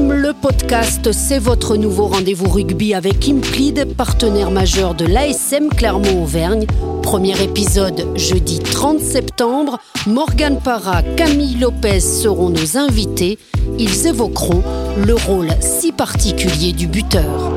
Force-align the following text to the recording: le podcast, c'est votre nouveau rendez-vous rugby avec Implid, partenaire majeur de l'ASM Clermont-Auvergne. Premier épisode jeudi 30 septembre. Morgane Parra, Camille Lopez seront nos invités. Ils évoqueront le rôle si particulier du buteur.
le 0.00 0.32
podcast, 0.32 1.12
c'est 1.12 1.38
votre 1.38 1.76
nouveau 1.76 2.06
rendez-vous 2.06 2.48
rugby 2.48 2.94
avec 2.94 3.28
Implid, 3.28 3.94
partenaire 3.94 4.50
majeur 4.50 4.94
de 4.94 5.04
l'ASM 5.04 5.68
Clermont-Auvergne. 5.68 6.64
Premier 7.02 7.38
épisode 7.42 8.06
jeudi 8.16 8.58
30 8.60 9.00
septembre. 9.00 9.78
Morgane 10.06 10.58
Parra, 10.58 11.02
Camille 11.02 11.58
Lopez 11.58 12.00
seront 12.00 12.48
nos 12.48 12.78
invités. 12.78 13.38
Ils 13.78 14.06
évoqueront 14.06 14.62
le 15.04 15.14
rôle 15.14 15.50
si 15.60 15.92
particulier 15.92 16.72
du 16.72 16.86
buteur. 16.86 17.51